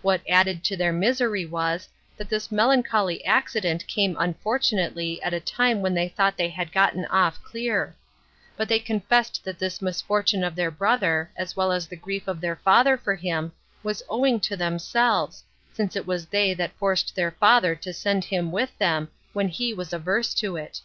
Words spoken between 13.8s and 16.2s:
was owing to themselves, since it